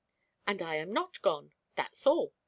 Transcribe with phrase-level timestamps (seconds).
[0.47, 2.33] "And I am not gone, that's all.